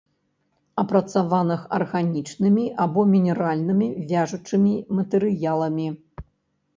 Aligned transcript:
Апрацаваных 0.83 1.59
арганічнымі 1.77 2.63
або 2.87 3.03
мінеральнымі 3.11 3.89
вяжучымі 4.13 4.73
матэрыяламі 5.01 5.87